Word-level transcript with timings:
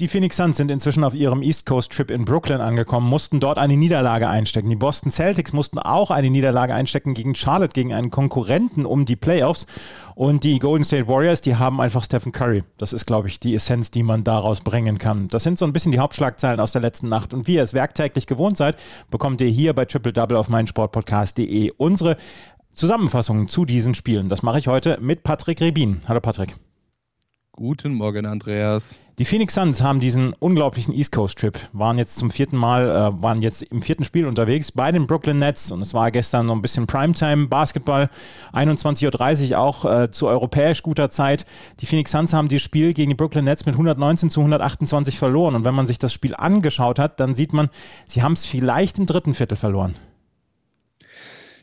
Die 0.00 0.08
Phoenix 0.08 0.36
Suns 0.36 0.56
sind 0.56 0.70
inzwischen 0.70 1.04
auf 1.04 1.14
ihrem 1.14 1.42
East 1.42 1.66
Coast 1.66 1.92
Trip 1.92 2.10
in 2.10 2.24
Brooklyn 2.24 2.62
angekommen, 2.62 3.08
mussten 3.08 3.40
dort 3.40 3.58
eine 3.58 3.76
Niederlage 3.76 4.26
einstecken. 4.26 4.70
Die 4.70 4.74
Boston 4.74 5.12
Celtics 5.12 5.52
mussten 5.52 5.78
auch 5.78 6.10
eine 6.10 6.30
Niederlage 6.30 6.74
einstecken 6.74 7.12
gegen 7.12 7.34
Charlotte, 7.34 7.74
gegen 7.74 7.92
einen 7.92 8.10
Konkurrenten 8.10 8.86
um 8.86 9.04
die 9.04 9.16
Playoffs. 9.16 9.66
Und 10.14 10.44
die 10.44 10.58
Golden 10.58 10.82
State 10.82 11.08
Warriors, 11.08 11.42
die 11.42 11.56
haben 11.56 11.78
einfach 11.80 12.02
Stephen 12.02 12.32
Curry. 12.32 12.64
Das 12.78 12.94
ist, 12.94 13.06
glaube 13.06 13.28
ich, 13.28 13.38
die 13.38 13.54
Essenz, 13.54 13.90
die 13.90 14.02
man 14.02 14.24
daraus 14.24 14.62
bringen 14.62 14.98
kann. 14.98 15.28
Das 15.28 15.42
sind 15.42 15.58
so 15.58 15.66
ein 15.66 15.74
bisschen 15.74 15.92
die 15.92 15.98
Hauptschlagzeilen 15.98 16.58
aus 16.58 16.72
der 16.72 16.80
letzten 16.80 17.10
Nacht. 17.10 17.34
Und 17.34 17.46
wie 17.46 17.54
ihr 17.54 17.62
es 17.62 17.74
werktäglich 17.74 18.26
gewohnt 18.26 18.56
seid, 18.56 18.76
bekommt 19.10 19.42
ihr 19.42 19.48
hier 19.50 19.74
bei 19.74 19.84
Triple 19.84 20.14
Double 20.14 20.38
auf 20.38 20.48
meinsportpodcast.de 20.48 21.74
unsere 21.76 22.16
Zusammenfassungen 22.72 23.46
zu 23.46 23.66
diesen 23.66 23.94
Spielen. 23.94 24.30
Das 24.30 24.42
mache 24.42 24.58
ich 24.58 24.68
heute 24.68 24.98
mit 25.02 25.22
Patrick 25.22 25.60
Rebin. 25.60 26.00
Hallo 26.08 26.20
Patrick. 26.20 26.56
Guten 27.54 27.92
Morgen, 27.92 28.24
Andreas. 28.24 28.98
Die 29.18 29.26
Phoenix 29.26 29.52
Suns 29.52 29.82
haben 29.82 30.00
diesen 30.00 30.32
unglaublichen 30.32 30.94
East 30.94 31.12
Coast 31.12 31.38
Trip, 31.38 31.58
waren 31.74 31.98
jetzt 31.98 32.16
zum 32.16 32.30
vierten 32.30 32.56
Mal, 32.56 32.88
äh, 32.88 33.22
waren 33.22 33.42
jetzt 33.42 33.60
im 33.64 33.82
vierten 33.82 34.04
Spiel 34.04 34.26
unterwegs 34.26 34.72
bei 34.72 34.90
den 34.90 35.06
Brooklyn 35.06 35.38
Nets 35.38 35.70
und 35.70 35.82
es 35.82 35.92
war 35.92 36.10
gestern 36.10 36.46
noch 36.46 36.54
ein 36.54 36.62
bisschen 36.62 36.86
Primetime 36.86 37.48
Basketball, 37.48 38.08
21.30 38.54 39.50
Uhr 39.50 39.58
auch 39.58 39.84
äh, 39.84 40.10
zu 40.10 40.28
europäisch 40.28 40.82
guter 40.82 41.10
Zeit. 41.10 41.44
Die 41.80 41.86
Phoenix 41.86 42.12
Suns 42.12 42.32
haben 42.32 42.48
das 42.48 42.62
Spiel 42.62 42.94
gegen 42.94 43.10
die 43.10 43.16
Brooklyn 43.16 43.44
Nets 43.44 43.66
mit 43.66 43.74
119 43.74 44.30
zu 44.30 44.40
128 44.40 45.18
verloren 45.18 45.54
und 45.54 45.66
wenn 45.66 45.74
man 45.74 45.86
sich 45.86 45.98
das 45.98 46.14
Spiel 46.14 46.34
angeschaut 46.34 46.98
hat, 46.98 47.20
dann 47.20 47.34
sieht 47.34 47.52
man, 47.52 47.68
sie 48.06 48.22
haben 48.22 48.32
es 48.32 48.46
vielleicht 48.46 48.98
im 48.98 49.04
dritten 49.04 49.34
Viertel 49.34 49.56
verloren. 49.56 49.94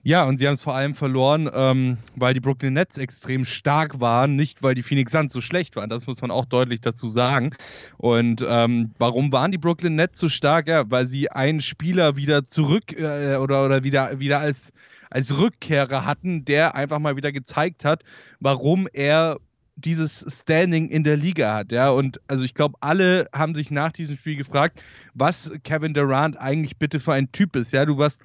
Ja, 0.03 0.23
und 0.23 0.37
sie 0.37 0.47
haben 0.47 0.53
es 0.53 0.61
vor 0.61 0.75
allem 0.75 0.95
verloren, 0.95 1.49
ähm, 1.53 1.97
weil 2.15 2.33
die 2.33 2.39
Brooklyn 2.39 2.73
Nets 2.73 2.97
extrem 2.97 3.43
stark 3.43 3.99
waren, 3.99 4.35
nicht 4.35 4.63
weil 4.63 4.75
die 4.75 4.81
Phoenix 4.81 5.11
Suns 5.11 5.33
so 5.33 5.41
schlecht 5.41 5.75
waren. 5.75 5.89
Das 5.89 6.07
muss 6.07 6.21
man 6.21 6.31
auch 6.31 6.45
deutlich 6.45 6.81
dazu 6.81 7.09
sagen. 7.09 7.51
Und 7.97 8.43
ähm, 8.47 8.91
warum 8.97 9.31
waren 9.31 9.51
die 9.51 9.57
Brooklyn 9.57 9.95
Nets 9.95 10.19
so 10.19 10.29
stark? 10.29 10.67
Ja, 10.67 10.89
weil 10.89 11.07
sie 11.07 11.29
einen 11.29 11.61
Spieler 11.61 12.15
wieder 12.15 12.47
zurück 12.47 12.93
äh, 12.93 13.35
oder, 13.35 13.65
oder 13.65 13.83
wieder, 13.83 14.19
wieder 14.19 14.39
als, 14.39 14.71
als 15.09 15.37
Rückkehrer 15.37 16.05
hatten, 16.05 16.45
der 16.45 16.75
einfach 16.75 16.99
mal 16.99 17.17
wieder 17.17 17.31
gezeigt 17.31 17.83
hat, 17.83 18.03
warum 18.39 18.87
er 18.93 19.37
dieses 19.75 20.25
Standing 20.27 20.89
in 20.89 21.03
der 21.03 21.17
Liga 21.17 21.55
hat, 21.55 21.71
ja. 21.71 21.89
Und 21.89 22.19
also 22.27 22.43
ich 22.43 22.53
glaube, 22.53 22.77
alle 22.81 23.29
haben 23.33 23.55
sich 23.55 23.71
nach 23.71 23.91
diesem 23.91 24.17
Spiel 24.17 24.35
gefragt, 24.35 24.81
was 25.13 25.51
Kevin 25.63 25.93
Durant 25.93 26.37
eigentlich 26.37 26.77
bitte 26.77 26.99
für 26.99 27.13
ein 27.13 27.31
Typ 27.31 27.55
ist, 27.55 27.71
ja. 27.71 27.85
Du 27.85 27.97
warst 27.97 28.21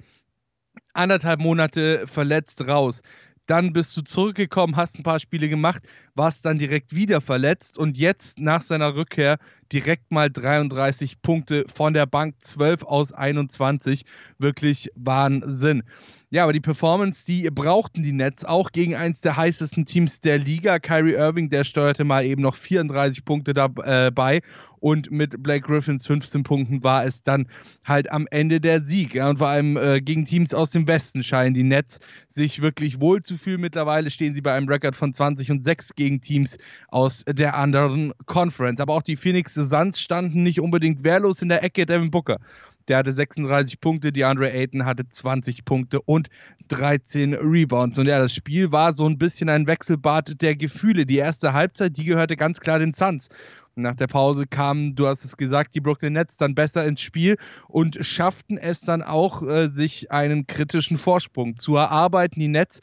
anderthalb 0.95 1.39
Monate 1.39 2.07
verletzt 2.07 2.67
raus. 2.67 3.01
Dann 3.47 3.73
bist 3.73 3.95
du 3.95 4.01
zurückgekommen, 4.01 4.75
hast 4.75 4.97
ein 4.97 5.03
paar 5.03 5.19
Spiele 5.19 5.49
gemacht, 5.49 5.83
warst 6.15 6.45
dann 6.45 6.57
direkt 6.57 6.95
wieder 6.95 7.21
verletzt 7.21 7.77
und 7.77 7.95
jetzt 7.95 8.39
nach 8.39 8.61
seiner 8.61 8.95
Rückkehr 8.95 9.37
direkt 9.71 10.11
mal 10.11 10.31
33 10.31 11.21
Punkte 11.21 11.65
von 11.73 11.93
der 11.93 12.07
Bank, 12.07 12.35
12 12.39 12.83
aus 12.83 13.11
21. 13.11 14.03
Wirklich 14.39 14.89
Wahnsinn. 14.95 15.83
Ja, 16.31 16.43
aber 16.43 16.53
die 16.53 16.59
Performance, 16.59 17.23
die 17.23 17.49
brauchten 17.51 18.01
die 18.01 18.11
Nets 18.11 18.43
auch 18.43 18.71
gegen 18.71 18.95
eins 18.95 19.21
der 19.21 19.37
heißesten 19.37 19.85
Teams 19.85 20.21
der 20.21 20.39
Liga. 20.39 20.79
Kyrie 20.79 21.13
Irving, 21.13 21.49
der 21.49 21.63
steuerte 21.63 22.03
mal 22.03 22.25
eben 22.25 22.41
noch 22.41 22.55
34 22.55 23.23
Punkte 23.25 23.53
dabei. 23.53 24.41
Und 24.79 25.11
mit 25.11 25.41
Blake 25.41 25.65
Griffins 25.67 26.05
15 26.05 26.43
Punkten 26.43 26.83
war 26.83 27.05
es 27.05 27.23
dann 27.23 27.47
halt 27.83 28.11
am 28.11 28.27
Ende 28.29 28.59
der 28.59 28.83
Sieg. 28.83 29.15
Ja, 29.15 29.29
und 29.29 29.37
vor 29.37 29.47
allem 29.47 29.77
äh, 29.77 30.01
gegen 30.01 30.25
Teams 30.25 30.53
aus 30.53 30.71
dem 30.71 30.87
Westen 30.87 31.23
scheinen 31.23 31.53
die 31.53 31.63
Nets 31.63 31.99
sich 32.27 32.61
wirklich 32.61 32.99
wohl 32.99 33.21
zu 33.21 33.37
fühlen. 33.37 33.61
Mittlerweile 33.61 34.09
stehen 34.09 34.35
sie 34.35 34.41
bei 34.41 34.53
einem 34.53 34.67
Rekord 34.67 34.95
von 34.95 35.13
20 35.13 35.51
und 35.51 35.63
6 35.63 35.95
gegen 35.95 36.21
Teams 36.21 36.57
aus 36.89 37.23
der 37.27 37.57
anderen 37.57 38.13
Conference. 38.25 38.79
Aber 38.79 38.93
auch 38.93 39.03
die 39.03 39.15
Phoenix 39.15 39.53
Suns 39.53 39.99
standen 39.99 40.43
nicht 40.43 40.59
unbedingt 40.59 41.03
wehrlos 41.03 41.41
in 41.41 41.49
der 41.49 41.63
Ecke. 41.63 41.85
Devin 41.85 42.11
Booker 42.11 42.39
der 42.87 42.97
hatte 42.97 43.11
36 43.11 43.79
Punkte, 43.79 44.11
die 44.11 44.25
Andre 44.25 44.51
Ayton 44.51 44.85
hatte 44.85 45.07
20 45.07 45.65
Punkte 45.65 46.01
und 46.01 46.29
13 46.67 47.33
Rebounds. 47.33 47.97
Und 47.97 48.07
ja, 48.07 48.19
das 48.19 48.33
Spiel 48.33 48.71
war 48.71 48.93
so 48.93 49.07
ein 49.07 49.17
bisschen 49.17 49.49
ein 49.49 49.67
Wechselbad 49.67 50.41
der 50.41 50.55
Gefühle. 50.55 51.05
Die 51.05 51.17
erste 51.17 51.53
Halbzeit, 51.53 51.97
die 51.97 52.05
gehörte 52.05 52.37
ganz 52.37 52.59
klar 52.59 52.79
den 52.79 52.93
Suns. 52.93 53.29
Nach 53.77 53.95
der 53.95 54.07
Pause 54.07 54.47
kamen, 54.47 54.95
du 54.95 55.07
hast 55.07 55.25
es 55.25 55.35
gesagt, 55.35 55.75
die 55.75 55.81
Brooklyn 55.81 56.13
Nets 56.13 56.37
dann 56.37 56.55
besser 56.55 56.85
ins 56.85 57.01
Spiel 57.01 57.37
und 57.67 57.97
schafften 58.05 58.57
es 58.57 58.79
dann 58.79 59.01
auch, 59.01 59.41
äh, 59.43 59.67
sich 59.67 60.11
einen 60.11 60.47
kritischen 60.47 60.97
Vorsprung 60.97 61.57
zu 61.57 61.75
erarbeiten. 61.75 62.39
Die 62.39 62.47
Nets 62.47 62.79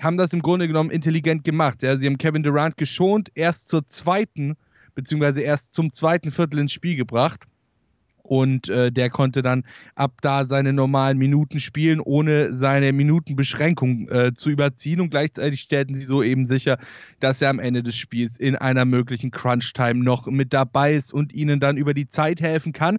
haben 0.00 0.16
das 0.16 0.32
im 0.32 0.42
Grunde 0.42 0.66
genommen 0.66 0.90
intelligent 0.90 1.44
gemacht. 1.44 1.84
Ja, 1.84 1.96
sie 1.96 2.06
haben 2.06 2.18
Kevin 2.18 2.42
Durant 2.42 2.76
geschont, 2.76 3.30
erst 3.34 3.68
zur 3.68 3.88
zweiten, 3.88 4.56
beziehungsweise 4.96 5.42
erst 5.42 5.74
zum 5.74 5.92
zweiten 5.92 6.32
Viertel 6.32 6.58
ins 6.58 6.72
Spiel 6.72 6.96
gebracht 6.96 7.46
und 8.22 8.68
äh, 8.68 8.92
der 8.92 9.10
konnte 9.10 9.42
dann 9.42 9.64
ab 9.94 10.18
da 10.22 10.46
seine 10.46 10.72
normalen 10.72 11.18
Minuten 11.18 11.60
spielen, 11.60 12.00
ohne 12.00 12.54
seine 12.54 12.92
Minutenbeschränkung 12.92 14.08
äh, 14.08 14.34
zu 14.34 14.50
überziehen. 14.50 15.00
Und 15.00 15.10
gleichzeitig 15.10 15.60
stellten 15.60 15.94
sie 15.94 16.04
so 16.04 16.22
eben 16.22 16.44
sicher, 16.44 16.78
dass 17.20 17.42
er 17.42 17.50
am 17.50 17.58
Ende 17.58 17.82
des 17.82 17.96
Spiels 17.96 18.36
in 18.36 18.56
einer 18.56 18.84
möglichen 18.84 19.30
Crunch-Time 19.30 20.02
noch 20.02 20.26
mit 20.26 20.52
dabei 20.52 20.94
ist 20.94 21.12
und 21.12 21.32
ihnen 21.32 21.60
dann 21.60 21.76
über 21.76 21.94
die 21.94 22.08
Zeit 22.08 22.40
helfen 22.40 22.72
kann 22.72 22.98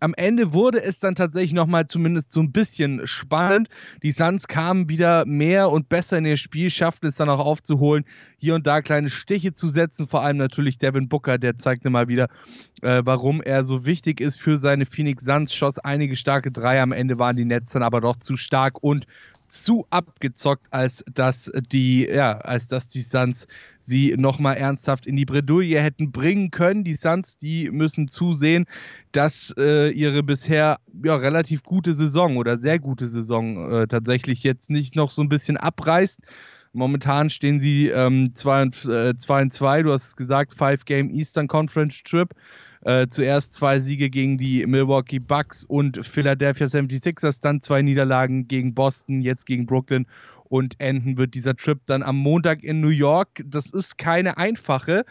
am 0.00 0.14
Ende 0.14 0.52
wurde 0.52 0.82
es 0.82 0.98
dann 0.98 1.14
tatsächlich 1.14 1.52
nochmal 1.52 1.86
zumindest 1.86 2.32
so 2.32 2.40
ein 2.40 2.52
bisschen 2.52 3.06
spannend. 3.06 3.68
Die 4.02 4.10
Suns 4.10 4.48
kamen 4.48 4.88
wieder 4.88 5.24
mehr 5.26 5.70
und 5.70 5.88
besser 5.88 6.18
in 6.18 6.24
ihr 6.24 6.36
Spiel, 6.36 6.70
schafften 6.70 7.06
es 7.06 7.16
dann 7.16 7.28
auch 7.28 7.38
aufzuholen, 7.38 8.04
hier 8.38 8.54
und 8.54 8.66
da 8.66 8.80
kleine 8.80 9.10
Stiche 9.10 9.52
zu 9.52 9.68
setzen. 9.68 10.08
Vor 10.08 10.22
allem 10.22 10.38
natürlich 10.38 10.78
Devin 10.78 11.08
Booker, 11.08 11.38
der 11.38 11.58
zeigte 11.58 11.90
mal 11.90 12.08
wieder, 12.08 12.28
äh, 12.82 13.02
warum 13.04 13.42
er 13.42 13.62
so 13.62 13.84
wichtig 13.86 14.20
ist 14.20 14.40
für 14.40 14.58
seine 14.58 14.86
Phoenix 14.86 15.24
Suns. 15.24 15.54
Schoss 15.54 15.78
einige 15.78 16.16
starke 16.16 16.50
Dreier, 16.50 16.82
am 16.82 16.92
Ende 16.92 17.18
waren 17.18 17.36
die 17.36 17.44
Nets 17.44 17.72
dann 17.72 17.82
aber 17.82 18.00
doch 18.00 18.16
zu 18.16 18.36
stark 18.36 18.82
und 18.82 19.06
zu 19.50 19.86
abgezockt, 19.90 20.66
als 20.70 21.04
dass 21.12 21.50
die, 21.70 22.06
ja, 22.06 22.38
als 22.38 22.68
dass 22.68 22.88
die 22.88 23.00
Suns 23.00 23.46
sie 23.80 24.14
nochmal 24.16 24.56
ernsthaft 24.56 25.06
in 25.06 25.16
die 25.16 25.24
Bredouille 25.24 25.80
hätten 25.80 26.12
bringen 26.12 26.50
können. 26.50 26.84
Die 26.84 26.94
Suns, 26.94 27.38
die 27.38 27.70
müssen 27.70 28.08
zusehen, 28.08 28.66
dass 29.12 29.54
äh, 29.58 29.90
ihre 29.90 30.22
bisher 30.22 30.78
ja, 31.04 31.16
relativ 31.16 31.62
gute 31.62 31.92
Saison 31.92 32.36
oder 32.36 32.58
sehr 32.58 32.78
gute 32.78 33.06
Saison 33.06 33.72
äh, 33.72 33.86
tatsächlich 33.86 34.42
jetzt 34.42 34.70
nicht 34.70 34.96
noch 34.96 35.10
so 35.10 35.22
ein 35.22 35.28
bisschen 35.28 35.56
abreißt. 35.56 36.20
Momentan 36.72 37.30
stehen 37.30 37.60
sie 37.60 37.88
2 37.88 37.96
ähm, 38.06 38.32
und 38.32 38.74
2, 39.52 39.78
äh, 39.78 39.82
du 39.82 39.92
hast 39.92 40.06
es 40.06 40.16
gesagt, 40.16 40.54
Five 40.54 40.84
Game 40.84 41.10
Eastern 41.10 41.48
Conference 41.48 42.02
Trip. 42.04 42.32
Äh, 42.82 43.08
zuerst 43.10 43.54
zwei 43.54 43.78
Siege 43.78 44.08
gegen 44.08 44.38
die 44.38 44.64
Milwaukee 44.66 45.18
Bucks 45.18 45.64
und 45.64 46.04
Philadelphia 46.04 46.66
76ers, 46.66 47.40
dann 47.42 47.60
zwei 47.60 47.82
Niederlagen 47.82 48.48
gegen 48.48 48.74
Boston, 48.74 49.20
jetzt 49.20 49.44
gegen 49.44 49.66
Brooklyn 49.66 50.06
und 50.44 50.80
enden 50.80 51.18
wird 51.18 51.34
dieser 51.34 51.54
Trip 51.54 51.78
dann 51.86 52.02
am 52.02 52.16
Montag 52.16 52.62
in 52.62 52.80
New 52.80 52.88
York. 52.88 53.42
Das 53.44 53.66
ist 53.66 53.98
keine 53.98 54.38
einfache, 54.38 55.04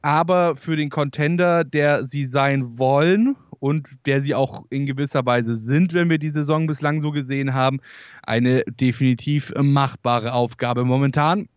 aber 0.00 0.56
für 0.56 0.76
den 0.76 0.88
Contender, 0.88 1.62
der 1.62 2.06
sie 2.06 2.24
sein 2.24 2.78
wollen 2.78 3.36
und 3.60 3.88
der 4.06 4.22
sie 4.22 4.34
auch 4.34 4.64
in 4.70 4.86
gewisser 4.86 5.24
Weise 5.26 5.54
sind, 5.54 5.92
wenn 5.92 6.08
wir 6.08 6.18
die 6.18 6.30
Saison 6.30 6.66
bislang 6.66 7.02
so 7.02 7.10
gesehen 7.10 7.52
haben, 7.52 7.80
eine 8.22 8.64
definitiv 8.64 9.52
machbare 9.60 10.32
Aufgabe 10.32 10.84
momentan 10.84 11.48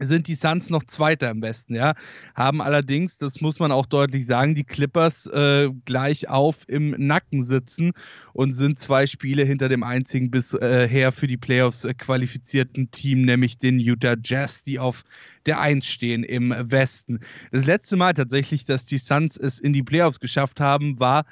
sind 0.00 0.28
die 0.28 0.34
Suns 0.34 0.70
noch 0.70 0.84
Zweiter 0.84 1.30
im 1.30 1.42
Westen, 1.42 1.74
ja. 1.74 1.94
Haben 2.34 2.60
allerdings, 2.60 3.16
das 3.16 3.40
muss 3.40 3.58
man 3.58 3.72
auch 3.72 3.86
deutlich 3.86 4.26
sagen, 4.26 4.54
die 4.54 4.64
Clippers 4.64 5.26
äh, 5.26 5.70
gleich 5.84 6.28
auf 6.28 6.68
im 6.68 6.90
Nacken 6.98 7.42
sitzen 7.42 7.92
und 8.32 8.54
sind 8.54 8.78
zwei 8.78 9.06
Spiele 9.06 9.44
hinter 9.44 9.68
dem 9.68 9.82
einzigen 9.82 10.30
bisher 10.30 10.60
äh, 10.90 11.12
für 11.12 11.26
die 11.26 11.36
Playoffs 11.36 11.84
äh, 11.84 11.94
qualifizierten 11.94 12.90
Team, 12.90 13.22
nämlich 13.22 13.58
den 13.58 13.78
Utah 13.80 14.16
Jazz, 14.22 14.62
die 14.62 14.78
auf 14.78 15.04
der 15.46 15.60
Eins 15.60 15.86
stehen 15.86 16.24
im 16.24 16.54
Westen. 16.58 17.20
Das 17.52 17.64
letzte 17.64 17.96
Mal 17.96 18.14
tatsächlich, 18.14 18.64
dass 18.64 18.84
die 18.84 18.98
Suns 18.98 19.36
es 19.36 19.58
in 19.58 19.72
die 19.72 19.82
Playoffs 19.82 20.20
geschafft 20.20 20.60
haben, 20.60 21.00
war 21.00 21.24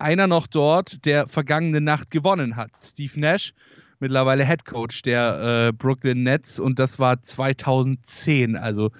einer 0.00 0.26
noch 0.26 0.46
dort, 0.46 1.04
der 1.04 1.26
vergangene 1.26 1.80
Nacht 1.80 2.10
gewonnen 2.10 2.56
hat. 2.56 2.70
Steve 2.82 3.18
Nash 3.18 3.52
mittlerweile 4.00 4.46
Head 4.46 4.64
Coach 4.64 5.02
der 5.02 5.68
äh, 5.68 5.72
Brooklyn 5.72 6.22
Nets 6.22 6.58
und 6.58 6.78
das 6.78 6.98
war 6.98 7.22
2010. 7.22 8.56
Also 8.56 8.90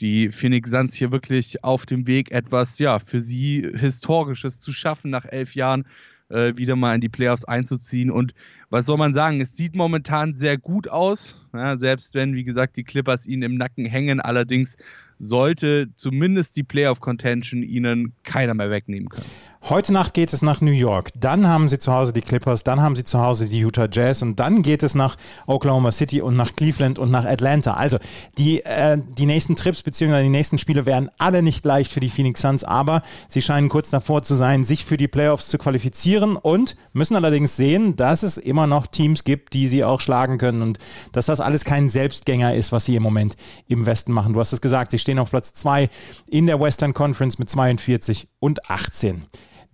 die 0.00 0.30
Phoenix 0.30 0.70
Suns 0.70 0.94
hier 0.94 1.10
wirklich 1.10 1.64
auf 1.64 1.86
dem 1.86 2.06
Weg, 2.06 2.30
etwas 2.30 2.78
ja 2.78 2.98
für 2.98 3.20
sie 3.20 3.68
Historisches 3.74 4.60
zu 4.60 4.72
schaffen, 4.72 5.10
nach 5.10 5.24
elf 5.24 5.54
Jahren 5.54 5.86
äh, 6.28 6.56
wieder 6.56 6.76
mal 6.76 6.94
in 6.94 7.00
die 7.00 7.08
Playoffs 7.08 7.44
einzuziehen. 7.44 8.10
Und 8.10 8.34
was 8.70 8.86
soll 8.86 8.98
man 8.98 9.14
sagen? 9.14 9.40
Es 9.40 9.56
sieht 9.56 9.74
momentan 9.74 10.34
sehr 10.34 10.58
gut 10.58 10.88
aus, 10.88 11.40
ja, 11.52 11.76
selbst 11.76 12.14
wenn, 12.14 12.34
wie 12.34 12.44
gesagt, 12.44 12.76
die 12.76 12.84
Clippers 12.84 13.26
ihnen 13.26 13.42
im 13.42 13.56
Nacken 13.56 13.84
hängen. 13.84 14.20
Allerdings 14.20 14.76
sollte 15.22 15.88
zumindest 15.96 16.56
die 16.56 16.64
Playoff 16.64 17.00
Contention 17.00 17.62
ihnen 17.62 18.12
keiner 18.24 18.54
mehr 18.54 18.70
wegnehmen 18.70 19.08
können. 19.08 19.26
Heute 19.68 19.92
Nacht 19.92 20.14
geht 20.14 20.32
es 20.32 20.42
nach 20.42 20.60
New 20.60 20.72
York, 20.72 21.10
dann 21.16 21.46
haben 21.46 21.68
sie 21.68 21.78
zu 21.78 21.92
Hause 21.92 22.12
die 22.12 22.20
Clippers, 22.20 22.64
dann 22.64 22.80
haben 22.80 22.96
sie 22.96 23.04
zu 23.04 23.20
Hause 23.20 23.46
die 23.46 23.60
Utah 23.60 23.86
Jazz 23.88 24.20
und 24.20 24.40
dann 24.40 24.62
geht 24.62 24.82
es 24.82 24.96
nach 24.96 25.16
Oklahoma 25.46 25.92
City 25.92 26.20
und 26.20 26.36
nach 26.36 26.56
Cleveland 26.56 26.98
und 26.98 27.12
nach 27.12 27.24
Atlanta. 27.24 27.74
Also 27.74 27.98
die, 28.38 28.64
äh, 28.64 28.98
die 28.98 29.24
nächsten 29.24 29.54
Trips 29.54 29.84
bzw. 29.84 30.24
die 30.24 30.30
nächsten 30.30 30.58
Spiele 30.58 30.84
werden 30.84 31.10
alle 31.16 31.44
nicht 31.44 31.64
leicht 31.64 31.92
für 31.92 32.00
die 32.00 32.08
Phoenix 32.08 32.40
Suns, 32.40 32.64
aber 32.64 33.02
sie 33.28 33.40
scheinen 33.40 33.68
kurz 33.68 33.88
davor 33.88 34.24
zu 34.24 34.34
sein, 34.34 34.64
sich 34.64 34.84
für 34.84 34.96
die 34.96 35.06
Playoffs 35.06 35.46
zu 35.46 35.58
qualifizieren 35.58 36.34
und 36.34 36.74
müssen 36.92 37.14
allerdings 37.14 37.56
sehen, 37.56 37.94
dass 37.94 38.24
es 38.24 38.38
immer 38.38 38.66
noch 38.66 38.88
Teams 38.88 39.22
gibt, 39.22 39.52
die 39.52 39.68
sie 39.68 39.84
auch 39.84 40.00
schlagen 40.00 40.38
können 40.38 40.62
und 40.62 40.78
dass 41.12 41.26
das 41.26 41.40
alles 41.40 41.64
kein 41.64 41.88
Selbstgänger 41.88 42.52
ist, 42.52 42.72
was 42.72 42.84
sie 42.84 42.96
im 42.96 43.04
Moment 43.04 43.36
im 43.68 43.86
Westen 43.86 44.10
machen. 44.10 44.32
Du 44.32 44.40
hast 44.40 44.52
es 44.52 44.60
gesagt, 44.60 44.90
sie 44.90 44.98
stehen 44.98 45.11
auf 45.18 45.30
Platz 45.30 45.52
2 45.54 45.88
in 46.28 46.46
der 46.46 46.60
Western 46.60 46.94
Conference 46.94 47.38
mit 47.38 47.50
42 47.50 48.28
und 48.38 48.70
18. 48.70 49.26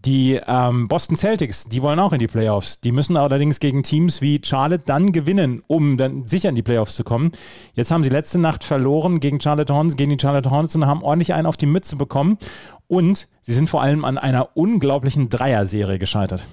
Die 0.05 0.39
ähm, 0.47 0.87
Boston 0.87 1.17
Celtics, 1.17 1.65
die 1.65 1.83
wollen 1.83 1.99
auch 1.99 2.13
in 2.13 2.21
die 2.21 2.29
Playoffs. 2.29 2.81
Die 2.81 2.93
müssen 2.93 3.17
allerdings 3.17 3.59
gegen 3.59 3.83
Teams 3.83 4.23
wie 4.23 4.41
Charlotte 4.45 4.85
dann 4.87 5.11
gewinnen, 5.11 5.61
um 5.67 5.97
dann 5.97 6.25
sicher 6.25 6.51
in 6.51 6.55
die 6.55 6.63
Playoffs 6.63 6.95
zu 6.95 7.03
kommen. 7.03 7.33
Jetzt 7.75 7.91
haben 7.91 8.05
sie 8.05 8.11
letzte 8.11 8.39
Nacht 8.39 8.63
verloren 8.63 9.19
gegen 9.19 9.41
Charlotte 9.41 9.75
Hornets, 9.75 9.97
gegen 9.97 10.17
die 10.17 10.23
Charlotte 10.23 10.51
Hornets 10.51 10.77
und 10.77 10.87
haben 10.87 11.03
ordentlich 11.03 11.35
einen 11.35 11.47
auf 11.47 11.57
die 11.57 11.67
Mütze 11.67 11.97
bekommen. 11.97 12.39
Und 12.87 13.27
sie 13.41 13.53
sind 13.53 13.69
vor 13.69 13.83
allem 13.83 14.05
an 14.05 14.19
einer 14.19 14.57
unglaublichen 14.57 15.31
Dreier-Serie 15.31 15.99
gescheitert. 15.99 16.45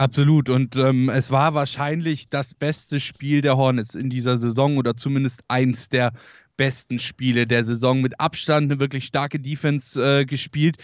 Absolut. 0.00 0.48
Und 0.48 0.76
ähm, 0.76 1.10
es 1.10 1.30
war 1.30 1.54
wahrscheinlich 1.54 2.28
das 2.28 2.54
beste 2.54 2.98
Spiel 3.00 3.42
der 3.42 3.56
Hornets 3.56 3.94
in 3.94 4.10
dieser 4.10 4.38
Saison 4.38 4.78
oder 4.78 4.96
zumindest 4.96 5.42
eins 5.46 5.90
der 5.90 6.12
besten 6.60 6.98
Spiele 6.98 7.46
der 7.46 7.64
Saison. 7.64 8.02
Mit 8.02 8.20
Abstand 8.20 8.70
eine 8.70 8.80
wirklich 8.80 9.06
starke 9.06 9.40
Defense 9.40 9.98
äh, 9.98 10.26
gespielt 10.26 10.76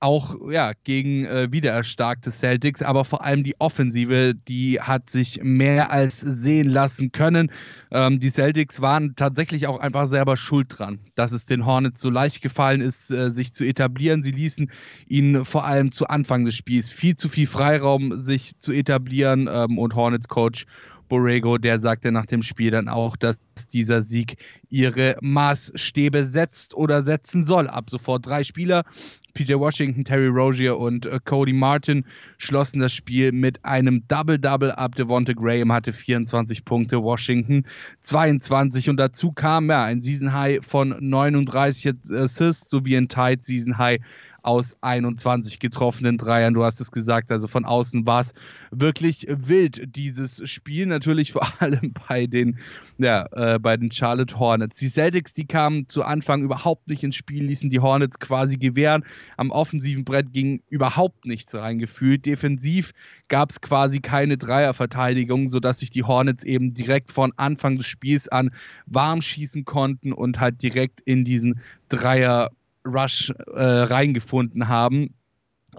auch 0.00 0.36
ja, 0.50 0.72
gegen 0.84 1.24
äh, 1.24 1.50
wiedererstarkte 1.50 2.30
Celtics, 2.30 2.82
aber 2.82 3.04
vor 3.04 3.24
allem 3.24 3.42
die 3.42 3.60
Offensive, 3.60 4.34
die 4.34 4.80
hat 4.80 5.10
sich 5.10 5.40
mehr 5.42 5.90
als 5.90 6.20
sehen 6.20 6.68
lassen 6.68 7.10
können. 7.10 7.50
Ähm, 7.90 8.20
die 8.20 8.30
Celtics 8.30 8.80
waren 8.80 9.16
tatsächlich 9.16 9.66
auch 9.66 9.80
einfach 9.80 10.06
selber 10.06 10.36
schuld 10.36 10.68
dran, 10.78 11.00
dass 11.16 11.32
es 11.32 11.46
den 11.46 11.66
Hornets 11.66 12.00
so 12.00 12.10
leicht 12.10 12.42
gefallen 12.42 12.80
ist, 12.80 13.10
äh, 13.10 13.30
sich 13.32 13.52
zu 13.52 13.64
etablieren. 13.64 14.22
Sie 14.22 14.30
ließen 14.30 14.70
ihnen 15.08 15.44
vor 15.44 15.64
allem 15.64 15.90
zu 15.90 16.06
Anfang 16.06 16.44
des 16.44 16.54
Spiels 16.54 16.90
viel 16.90 17.16
zu 17.16 17.28
viel 17.28 17.48
Freiraum, 17.48 18.18
sich 18.18 18.56
zu 18.58 18.72
etablieren 18.72 19.48
ähm, 19.50 19.78
und 19.78 19.96
Hornets-Coach 19.96 20.66
Borrego, 21.08 21.58
der 21.58 21.80
sagte 21.80 22.12
nach 22.12 22.26
dem 22.26 22.42
Spiel 22.42 22.70
dann 22.70 22.88
auch, 22.88 23.16
dass 23.16 23.36
dieser 23.72 24.02
Sieg 24.02 24.36
ihre 24.68 25.16
Maßstäbe 25.20 26.24
setzt 26.24 26.74
oder 26.74 27.02
setzen 27.02 27.44
soll. 27.44 27.68
Ab 27.68 27.90
sofort 27.90 28.26
drei 28.26 28.44
Spieler 28.44 28.84
PJ 29.34 29.54
Washington, 29.54 30.04
Terry 30.04 30.26
Rozier 30.26 30.78
und 30.78 31.06
äh, 31.06 31.20
Cody 31.24 31.52
Martin 31.52 32.04
schlossen 32.38 32.80
das 32.80 32.92
Spiel 32.92 33.30
mit 33.30 33.64
einem 33.64 34.02
Double-Double 34.08 34.72
ab. 34.72 34.96
Devonte 34.96 35.34
Graham 35.34 35.72
hatte 35.72 35.92
24 35.92 36.64
Punkte, 36.64 37.02
Washington 37.02 37.64
22 38.02 38.90
und 38.90 38.96
dazu 38.96 39.30
kam 39.30 39.70
ja 39.70 39.84
ein 39.84 40.02
Season 40.02 40.32
High 40.32 40.64
von 40.66 40.96
39 40.98 41.94
Assists 42.10 42.68
sowie 42.68 42.96
ein 42.96 43.08
Tight 43.08 43.44
Season 43.44 43.78
High 43.78 44.00
aus 44.42 44.76
21 44.80 45.58
getroffenen 45.58 46.18
Dreiern. 46.18 46.54
Du 46.54 46.64
hast 46.64 46.80
es 46.80 46.90
gesagt, 46.90 47.30
also 47.30 47.48
von 47.48 47.64
außen 47.64 48.06
war 48.06 48.20
es 48.20 48.34
wirklich 48.70 49.26
wild, 49.28 49.96
dieses 49.96 50.48
Spiel. 50.48 50.86
Natürlich 50.86 51.32
vor 51.32 51.46
allem 51.60 51.92
bei 52.08 52.26
den, 52.26 52.58
ja, 52.98 53.26
äh, 53.32 53.58
bei 53.58 53.76
den 53.76 53.90
Charlotte 53.90 54.38
Hornets. 54.38 54.78
Die 54.78 54.88
Celtics, 54.88 55.32
die 55.32 55.46
kamen 55.46 55.88
zu 55.88 56.04
Anfang 56.04 56.42
überhaupt 56.42 56.88
nicht 56.88 57.02
ins 57.02 57.16
Spiel, 57.16 57.44
ließen 57.44 57.70
die 57.70 57.80
Hornets 57.80 58.18
quasi 58.18 58.56
gewähren. 58.56 59.04
Am 59.36 59.50
offensiven 59.50 60.04
Brett 60.04 60.32
ging 60.32 60.62
überhaupt 60.68 61.26
nichts 61.26 61.54
reingefühlt. 61.54 62.26
Defensiv 62.26 62.92
gab 63.28 63.50
es 63.50 63.60
quasi 63.60 64.00
keine 64.00 64.38
Dreierverteidigung, 64.38 65.48
sodass 65.48 65.80
sich 65.80 65.90
die 65.90 66.04
Hornets 66.04 66.44
eben 66.44 66.72
direkt 66.72 67.12
von 67.12 67.32
Anfang 67.36 67.76
des 67.76 67.86
Spiels 67.86 68.28
an 68.28 68.50
warm 68.86 69.22
schießen 69.22 69.64
konnten 69.64 70.12
und 70.12 70.40
halt 70.40 70.62
direkt 70.62 71.00
in 71.00 71.24
diesen 71.24 71.60
Dreier 71.88 72.50
Rush 72.88 73.32
äh, 73.54 73.62
reingefunden 73.62 74.68
haben, 74.68 75.14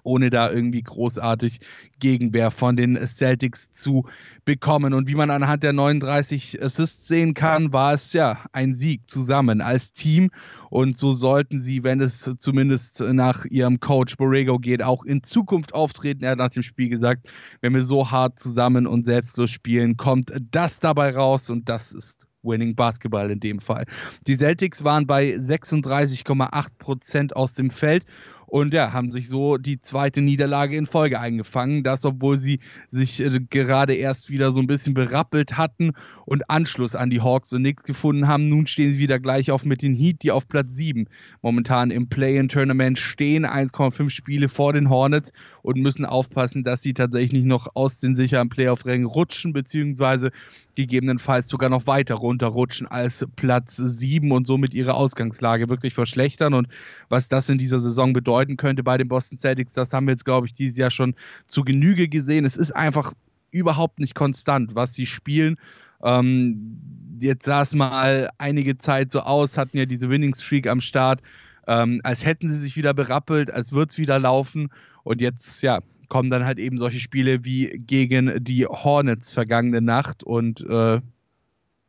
ohne 0.04 0.30
da 0.30 0.52
irgendwie 0.52 0.82
großartig 0.82 1.60
Gegenwehr 2.00 2.52
von 2.52 2.76
den 2.76 2.96
Celtics 3.06 3.72
zu 3.72 4.06
bekommen. 4.46 4.94
Und 4.94 5.08
wie 5.08 5.16
man 5.16 5.32
anhand 5.32 5.64
der 5.64 5.74
39 5.74 6.62
Assists 6.62 7.08
sehen 7.08 7.34
kann, 7.34 7.74
war 7.74 7.94
es 7.94 8.14
ja 8.14 8.46
ein 8.52 8.76
Sieg 8.76 9.10
zusammen 9.10 9.62
als 9.62 9.94
Team. 9.94 10.32
Und 10.70 10.98
so 10.98 11.12
sollten 11.12 11.60
sie, 11.60 11.84
wenn 11.84 12.00
es 12.00 12.30
zumindest 12.38 13.02
nach 13.02 13.46
ihrem 13.46 13.80
Coach 13.80 14.16
Borrego 14.18 14.60
geht, 14.60 14.84
auch 14.84 15.04
in 15.04 15.24
Zukunft 15.24 15.74
auftreten. 15.74 16.24
Er 16.24 16.32
hat 16.32 16.38
nach 16.38 16.50
dem 16.50 16.64
Spiel 16.64 16.90
gesagt, 16.90 17.28
wenn 17.62 17.74
wir 17.74 17.84
so 17.84 18.10
hart 18.10 18.40
zusammen 18.40 18.88
und 18.88 19.06
selbstlos 19.06 19.50
spielen, 19.50 19.98
kommt 19.98 20.32
das 20.52 20.80
dabei 20.80 21.14
raus 21.16 21.50
und 21.50 21.68
das 21.68 21.92
ist 21.92 22.29
Winning 22.44 22.76
Basketball 22.76 23.32
in 23.32 23.40
dem 23.40 23.60
Fall. 23.60 23.86
Die 24.28 24.38
Celtics 24.38 24.84
waren 24.84 25.08
bei 25.08 25.36
36,8 25.36 26.68
Prozent 26.78 27.36
aus 27.36 27.54
dem 27.54 27.70
Feld 27.70 28.06
und 28.50 28.74
ja, 28.74 28.94
haben 28.94 29.12
sich 29.12 29.30
so 29.30 29.58
die 29.58 29.80
zweite 29.80 30.22
Niederlage 30.22 30.76
in 30.76 30.88
Folge 30.88 31.20
eingefangen. 31.20 31.84
Das, 31.84 32.04
obwohl 32.04 32.38
sie 32.38 32.60
sich 32.88 33.20
äh, 33.22 33.40
gerade 33.50 33.94
erst 33.94 34.32
wieder 34.32 34.52
so 34.52 34.60
ein 34.60 34.66
bisschen 34.66 34.96
berappelt 34.96 35.56
hatten 35.56 35.92
und 36.26 36.50
Anschluss 36.50 36.96
an 36.96 37.12
die 37.12 37.22
Hawks 37.22 37.54
und 37.54 37.62
nichts 37.62 37.84
gefunden 37.84 38.28
haben. 38.28 38.50
Nun 38.50 38.66
stehen 38.66 38.92
sie 38.92 39.00
wieder 39.00 39.20
gleich 39.20 39.52
auf 39.52 39.66
mit 39.66 39.84
den 39.84 39.94
Heat, 39.94 40.24
die 40.24 40.32
auf 40.32 40.48
Platz 40.48 40.76
7 40.76 41.08
momentan 41.44 41.92
im 41.92 42.10
Play-in-Tournament 42.10 42.98
stehen. 42.98 43.46
1,5 43.46 44.10
Spiele 44.10 44.50
vor 44.50 44.74
den 44.74 44.90
Hornets 44.90 45.32
und 45.62 45.78
müssen 45.78 46.06
aufpassen, 46.06 46.64
dass 46.64 46.82
sie 46.82 46.96
tatsächlich 46.96 47.44
noch 47.44 47.68
aus 47.76 48.00
den 48.00 48.16
sicheren 48.16 48.50
Playoff-Rängen 48.50 49.06
rutschen, 49.06 49.54
beziehungsweise 49.54 50.32
gegebenenfalls 50.76 51.50
sogar 51.50 51.70
noch 51.70 51.88
weiter 51.88 52.16
runterrutschen 52.16 52.88
als 52.88 53.26
Platz 53.36 53.76
7 53.76 54.32
und 54.32 54.48
somit 54.48 54.74
ihre 54.74 54.94
Ausgangslage 54.94 55.70
wirklich 55.70 55.94
verschlechtern. 55.94 56.54
Und 56.54 56.68
was 57.10 57.28
das 57.28 57.50
in 57.50 57.58
dieser 57.58 57.80
Saison 57.80 58.14
bedeuten 58.40 58.58
könnte 58.58 58.84
bei 58.84 58.98
den 58.98 59.08
Boston 59.08 59.38
Celtics, 59.38 59.74
das 59.74 59.94
haben 59.94 60.08
wir 60.08 60.12
jetzt, 60.12 60.26
glaube 60.26 60.48
ich, 60.48 60.54
dieses 60.54 60.78
Jahr 60.78 60.92
schon 60.92 61.16
zu 61.48 61.64
Genüge 61.64 62.08
gesehen. 62.08 62.46
Es 62.46 62.58
ist 62.58 62.72
einfach 62.72 63.14
überhaupt 63.52 64.00
nicht 64.00 64.16
konstant, 64.16 64.76
was 64.76 64.94
sie 64.94 65.06
spielen. 65.06 65.58
Ähm, 66.04 66.80
jetzt 67.20 67.46
sah 67.46 67.64
es 67.64 67.74
mal 67.74 68.30
einige 68.38 68.78
Zeit 68.78 69.12
so 69.12 69.22
aus, 69.22 69.58
hatten 69.58 69.78
ja 69.78 69.86
diese 69.86 70.10
Winning 70.10 70.34
Streak 70.34 70.68
am 70.68 70.80
Start, 70.80 71.22
ähm, 71.68 72.00
als 72.04 72.24
hätten 72.24 72.50
sie 72.50 72.58
sich 72.58 72.78
wieder 72.78 72.94
berappelt, 72.94 73.52
als 73.52 73.74
würde 73.74 73.90
es 73.90 73.98
wieder 73.98 74.20
laufen. 74.20 74.70
Und 75.04 75.20
jetzt, 75.20 75.62
ja, 75.62 75.80
kommen 76.08 76.30
dann 76.30 76.46
halt 76.46 76.60
eben 76.60 76.78
solche 76.78 77.00
Spiele 77.00 77.44
wie 77.44 77.82
gegen 77.86 78.44
die 78.44 78.66
Hornets 78.66 79.34
vergangene 79.34 79.82
Nacht 79.82 80.24
und 80.24 80.62
äh, 80.62 81.02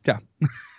ja. 0.05 0.19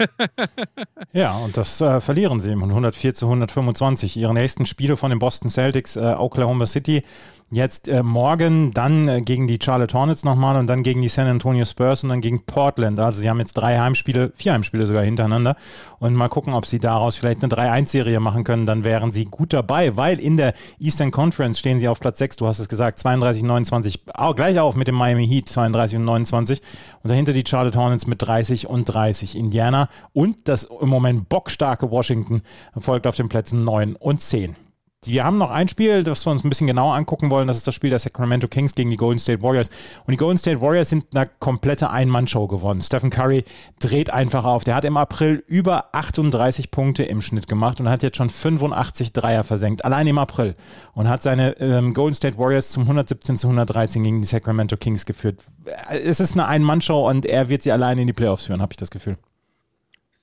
ja, 1.13 1.37
und 1.37 1.57
das 1.57 1.81
äh, 1.81 2.01
verlieren 2.01 2.41
sie 2.41 2.51
im 2.51 2.63
104 2.63 3.15
zu 3.15 3.27
125. 3.27 4.17
Ihre 4.17 4.35
nächsten 4.35 4.67
Spiele 4.67 4.97
von 4.97 5.11
den 5.11 5.19
Boston 5.19 5.51
Celtics, 5.51 5.97
äh, 5.97 6.15
Oklahoma 6.19 6.67
City, 6.67 7.05
Jetzt 7.55 7.87
äh, 7.87 8.03
morgen 8.03 8.71
dann 8.71 9.09
äh, 9.09 9.21
gegen 9.21 9.47
die 9.47 9.59
Charlotte 9.63 9.93
Hornets 9.93 10.25
nochmal 10.25 10.57
und 10.57 10.69
dann 10.69 10.83
gegen 10.83 11.03
die 11.03 11.09
San 11.09 11.27
Antonio 11.27 11.67
Spurs 11.67 12.03
und 12.03 12.09
dann 12.09 12.23
gegen 12.23 12.47
Portland. 12.47 12.99
Also 12.99 13.21
sie 13.21 13.29
haben 13.29 13.41
jetzt 13.41 13.53
drei 13.53 13.79
Heimspiele, 13.79 14.33
vier 14.35 14.55
Heimspiele 14.55 14.87
sogar 14.87 15.05
hintereinander 15.05 15.57
und 15.99 16.15
mal 16.15 16.31
gucken, 16.31 16.55
ob 16.55 16.65
sie 16.65 16.79
daraus 16.79 17.19
vielleicht 17.19 17.45
eine 17.45 17.53
3-1-Serie 17.53 18.21
machen 18.21 18.45
können. 18.45 18.65
Dann 18.65 18.85
wären 18.85 19.13
sie 19.13 19.27
gut 19.27 19.53
dabei, 19.53 19.99
weil 19.99 20.19
in 20.19 20.39
der 20.39 20.55
Eastern 20.81 21.11
Conference 21.11 21.59
stehen 21.59 21.79
sie 21.79 21.89
auf 21.89 22.01
Platz 22.01 22.21
6, 22.21 22.37
du 22.37 22.47
hast 22.47 22.59
es 22.59 22.71
gesagt, 22.71 22.99
32, 22.99 23.43
29, 23.43 24.01
auch 24.15 24.35
gleich 24.35 24.59
auf 24.59 24.75
mit 24.75 24.89
dem 24.89 24.95
Miami 24.95 25.29
Heat, 25.29 25.51
32 25.51 25.99
und 25.99 26.07
29 26.07 26.63
und 27.03 27.11
dahinter 27.11 27.35
die 27.35 27.45
Charlotte 27.47 27.79
Hornets 27.79 28.07
mit 28.07 28.23
30 28.23 28.67
und 28.67 28.87
30. 28.87 29.37
Indiana 29.37 29.91
und 30.15 30.49
das 30.49 30.65
im 30.65 30.89
Moment 30.89 31.29
bockstarke 31.29 31.91
Washington 31.91 32.41
folgt 32.79 33.07
auf 33.07 33.17
den 33.17 33.29
Plätzen 33.29 33.63
9 33.63 33.95
und 33.97 34.23
10. 34.23 34.57
Wir 35.05 35.25
haben 35.25 35.37
noch 35.37 35.51
ein 35.51 35.67
Spiel, 35.67 36.05
das 36.05 36.25
wir 36.25 36.31
uns 36.31 36.45
ein 36.45 36.49
bisschen 36.49 36.69
genauer 36.69 36.95
angucken 36.95 37.29
wollen. 37.29 37.49
Das 37.49 37.57
ist 37.57 37.67
das 37.67 37.75
Spiel 37.75 37.91
der 37.91 37.99
Sacramento 37.99 38.47
Kings 38.47 38.73
gegen 38.77 38.89
die 38.89 38.97
Golden 38.97 39.19
State 39.19 39.43
Warriors. 39.43 39.69
Und 40.07 40.13
die 40.13 40.17
Golden 40.17 40.39
State 40.39 40.61
Warriors 40.61 40.91
sind 40.91 41.07
eine 41.13 41.29
komplette 41.41 41.91
Ein-Mann-Show 41.91 42.47
gewonnen. 42.47 42.81
Stephen 42.81 43.11
Curry 43.11 43.45
dreht 43.81 44.11
einfach 44.11 44.45
auf. 44.45 44.63
Der 44.63 44.77
hat 44.77 44.85
im 44.85 44.97
April 44.97 45.43
über 45.49 45.93
38 45.93 46.71
Punkte 46.71 47.03
im 47.03 47.21
Schnitt 47.21 47.49
gemacht 47.49 47.81
und 47.81 47.89
hat 47.89 48.05
jetzt 48.05 48.17
schon 48.17 48.31
85 48.31 49.13
Dreier 49.13 49.43
versenkt. 49.43 49.85
Allein 49.85 50.07
im 50.07 50.19
April. 50.19 50.55
Und 50.95 51.09
hat 51.09 51.21
seine 51.21 51.59
ähm, 51.59 51.95
Golden 51.95 52.15
State 52.15 52.39
Warriors 52.39 52.71
zum 52.71 52.85
117 52.85 53.37
zu 53.37 53.49
113 53.49 54.05
gegen 54.05 54.21
die 54.21 54.29
Sacramento 54.29 54.77
Kings 54.77 55.05
geführt. 55.05 55.41
Es 55.89 56.21
ist 56.21 56.35
eine 56.35 56.47
Ein-Mann-Show 56.47 57.09
und 57.09 57.27
er 57.27 57.49
wird 57.49 57.63
sie 57.63 57.73
alleine 57.73 58.03
in 58.03 58.07
die 58.07 58.13
Playoffs 58.13 58.47
führen, 58.47 58.63
habe 58.63 58.73
ich 58.73 58.77
das 58.77 58.93
Gefühl. 58.93 59.19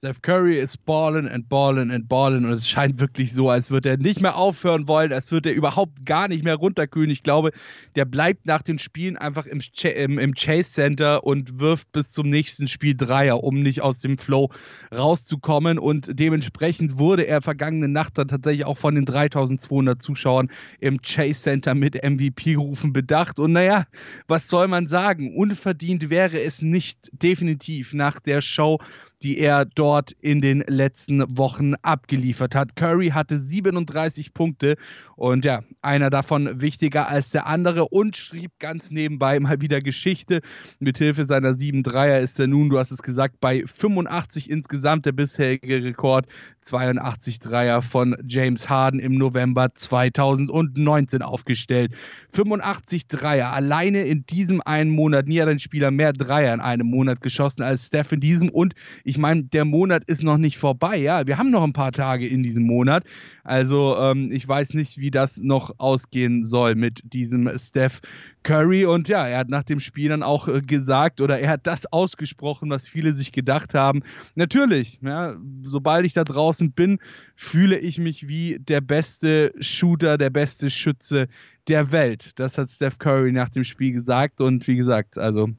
Steph 0.01 0.21
Curry 0.21 0.57
ist 0.57 0.85
ballen 0.85 1.27
and 1.27 1.49
ballen 1.49 1.91
and 1.91 2.07
ballen 2.07 2.45
und 2.45 2.53
es 2.53 2.69
scheint 2.69 3.01
wirklich 3.01 3.33
so, 3.33 3.49
als 3.49 3.69
würde 3.69 3.89
er 3.89 3.97
nicht 3.97 4.21
mehr 4.21 4.37
aufhören 4.37 4.87
wollen, 4.87 5.11
als 5.11 5.29
würde 5.29 5.49
er 5.49 5.55
überhaupt 5.55 6.05
gar 6.05 6.29
nicht 6.29 6.45
mehr 6.45 6.55
runterkühlen. 6.55 7.09
Ich 7.09 7.21
glaube, 7.21 7.51
der 7.95 8.05
bleibt 8.05 8.45
nach 8.45 8.61
den 8.61 8.79
Spielen 8.79 9.17
einfach 9.17 9.45
im, 9.45 9.59
Ch 9.59 9.83
im, 9.83 10.17
im, 10.17 10.35
Chase 10.35 10.71
Center 10.71 11.25
und 11.25 11.59
wirft 11.59 11.91
bis 11.91 12.11
zum 12.11 12.29
nächsten 12.29 12.69
Spiel 12.69 12.95
Dreier, 12.95 13.43
um 13.43 13.61
nicht 13.61 13.81
aus 13.81 13.99
dem 13.99 14.17
Flow 14.17 14.51
rauszukommen 14.95 15.77
und 15.77 16.17
dementsprechend 16.17 16.97
wurde 16.97 17.27
er 17.27 17.41
vergangene 17.41 17.89
Nacht 17.89 18.17
dann 18.17 18.29
tatsächlich 18.29 18.65
auch 18.65 18.77
von 18.77 18.95
den 18.95 19.03
3200 19.03 20.01
Zuschauern 20.01 20.49
im 20.79 21.01
Chase 21.01 21.41
Center 21.41 21.75
mit 21.75 22.01
MVP-Rufen 22.01 22.93
bedacht 22.93 23.37
und 23.37 23.51
naja, 23.51 23.85
was 24.29 24.47
soll 24.47 24.69
man 24.69 24.87
sagen? 24.87 25.35
Unverdient 25.35 26.09
wäre 26.09 26.39
es 26.41 26.61
nicht 26.61 27.09
definitiv 27.11 27.93
nach 27.93 28.21
der 28.21 28.41
Show 28.41 28.79
die 29.23 29.37
er 29.37 29.65
dort 29.65 30.11
in 30.21 30.41
den 30.41 30.63
letzten 30.67 31.37
Wochen 31.37 31.75
abgeliefert 31.81 32.55
hat. 32.55 32.75
Curry 32.75 33.09
hatte 33.09 33.37
37 33.37 34.33
Punkte 34.33 34.75
und 35.15 35.43
ja, 35.43 35.63
einer 35.81 36.09
davon 36.09 36.61
wichtiger 36.61 37.09
als 37.09 37.29
der 37.29 37.45
andere 37.45 37.89
und 37.89 38.15
schrieb 38.15 38.51
ganz 38.59 38.91
nebenbei 38.91 39.39
mal 39.39 39.61
wieder 39.61 39.81
Geschichte. 39.81 40.41
Mithilfe 40.79 41.25
seiner 41.25 41.55
7 41.55 41.83
Dreier 41.83 42.21
ist 42.21 42.39
er 42.39 42.47
nun, 42.47 42.69
du 42.69 42.79
hast 42.79 42.91
es 42.91 43.01
gesagt, 43.01 43.39
bei 43.41 43.63
85 43.65 44.49
insgesamt 44.49 45.05
der 45.05 45.11
bisherige 45.11 45.83
Rekord. 45.83 46.27
82 46.61 47.39
Dreier 47.39 47.81
von 47.81 48.15
James 48.27 48.69
Harden 48.69 48.99
im 48.99 49.17
November 49.17 49.73
2019 49.73 51.21
aufgestellt. 51.21 51.93
85 52.33 53.07
Dreier 53.07 53.51
alleine 53.53 54.03
in 54.03 54.25
diesem 54.25 54.61
einen 54.61 54.91
Monat. 54.91 55.27
Nie 55.27 55.41
hat 55.41 55.49
ein 55.49 55.59
Spieler 55.59 55.89
mehr 55.91 56.13
Dreier 56.13 56.53
in 56.53 56.61
einem 56.61 56.87
Monat 56.87 57.21
geschossen 57.21 57.63
als 57.63 57.87
Steph 57.87 58.11
in 58.11 58.19
diesem 58.19 58.49
und 58.49 58.75
ich 59.09 59.17
meine, 59.17 59.43
der 59.43 59.65
Monat 59.65 60.03
ist 60.05 60.21
noch 60.21 60.37
nicht 60.37 60.59
vorbei. 60.59 60.97
Ja, 60.97 61.25
wir 61.25 61.39
haben 61.39 61.49
noch 61.49 61.63
ein 61.63 61.73
paar 61.73 61.91
Tage 61.91 62.27
in 62.27 62.43
diesem 62.43 62.63
Monat. 62.63 63.03
Also 63.43 63.97
ähm, 63.97 64.31
ich 64.31 64.47
weiß 64.47 64.75
nicht, 64.75 64.99
wie 64.99 65.09
das 65.09 65.37
noch 65.37 65.73
ausgehen 65.79 66.45
soll 66.45 66.75
mit 66.75 67.01
diesem 67.11 67.49
Steph 67.57 68.01
Curry. 68.43 68.85
Und 68.85 69.07
ja, 69.07 69.27
er 69.27 69.39
hat 69.39 69.49
nach 69.49 69.63
dem 69.63 69.79
Spiel 69.79 70.09
dann 70.09 70.21
auch 70.21 70.47
äh, 70.47 70.61
gesagt 70.61 71.21
oder 71.21 71.39
er 71.39 71.49
hat 71.49 71.65
das 71.65 71.91
ausgesprochen, 71.91 72.69
was 72.69 72.87
viele 72.87 73.13
sich 73.13 73.31
gedacht 73.31 73.73
haben. 73.73 74.03
Natürlich, 74.35 74.99
ja, 75.01 75.35
sobald 75.63 76.05
ich 76.05 76.13
da 76.13 76.23
draußen 76.23 76.71
bin, 76.71 76.99
fühle 77.35 77.79
ich 77.79 77.97
mich 77.97 78.27
wie 78.27 78.59
der 78.59 78.81
beste 78.81 79.53
Shooter, 79.59 80.19
der 80.19 80.29
beste 80.29 80.69
Schütze 80.69 81.29
der 81.67 81.91
Welt. 81.91 82.33
Das 82.35 82.59
hat 82.59 82.69
Steph 82.69 82.99
Curry 82.99 83.31
nach 83.31 83.49
dem 83.49 83.63
Spiel 83.63 83.91
gesagt. 83.91 84.39
Und 84.39 84.67
wie 84.67 84.75
gesagt, 84.75 85.17
also 85.17 85.49